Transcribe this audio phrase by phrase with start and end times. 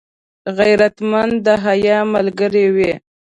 [0.57, 2.91] غیرتمند د حیا ملګری وي